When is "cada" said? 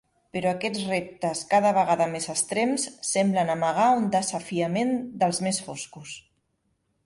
1.51-1.73